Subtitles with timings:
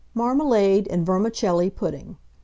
[0.15, 2.17] MARMALADE AND VERMICELLI PUDDING.